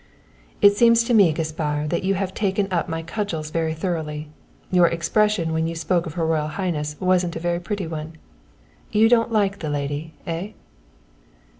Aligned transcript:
"It 0.63 0.75
seems 0.75 1.03
to 1.03 1.13
me, 1.13 1.31
Gaspar, 1.31 1.85
that 1.89 2.03
you 2.03 2.15
have 2.15 2.33
taken 2.33 2.67
up 2.73 2.89
my 2.89 3.03
cudgels 3.03 3.51
very 3.51 3.75
thoroughly. 3.75 4.29
Your 4.71 4.87
expression 4.87 5.53
when 5.53 5.67
you 5.67 5.75
spoke 5.75 6.07
of 6.07 6.15
her 6.15 6.25
Royal 6.25 6.47
Highness 6.47 6.95
wasn't 6.99 7.35
a 7.35 7.39
very 7.39 7.59
pretty 7.59 7.85
one. 7.85 8.13
You 8.91 9.07
don't 9.07 9.31
like 9.31 9.59
the 9.59 9.69
lady, 9.69 10.15
eh?" 10.25 10.53